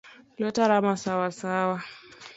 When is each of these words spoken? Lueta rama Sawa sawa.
Lueta 0.37 0.67
rama 0.67 0.97
Sawa 1.03 1.31
sawa. 1.31 1.83